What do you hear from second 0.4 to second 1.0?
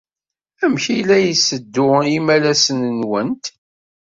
Amek